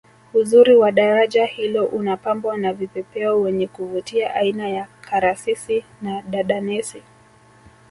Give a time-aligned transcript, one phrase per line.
[0.33, 7.03] uzuri wa daraja hilo unapambwa na vipepeo wenye kuvutia aina ya karasisi na dadanesi